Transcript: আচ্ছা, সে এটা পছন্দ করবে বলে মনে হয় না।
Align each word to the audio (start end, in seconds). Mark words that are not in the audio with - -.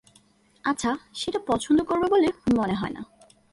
আচ্ছা, 0.63 0.91
সে 1.13 1.25
এটা 1.29 1.39
পছন্দ 1.47 1.79
করবে 1.83 2.07
বলে 2.09 2.27
মনে 2.57 2.73
হয় 2.73 2.89
না। 2.89 3.01